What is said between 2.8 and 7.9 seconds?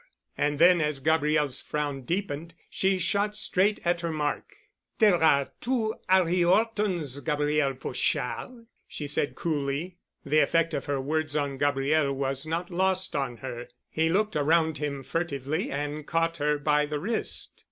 shot straight at her mark. "There are two 'Arry 'Ortons, Gabriel